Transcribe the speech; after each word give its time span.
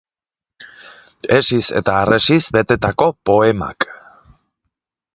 Hesiz 1.35 1.61
eta 1.81 1.99
harresiz 1.99 2.41
betetako 2.59 3.13
poemak. 3.31 3.91